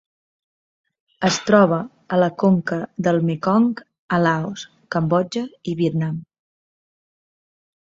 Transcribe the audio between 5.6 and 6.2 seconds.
i Vietnam.